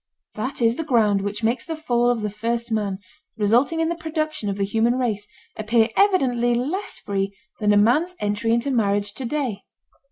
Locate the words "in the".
3.79-3.93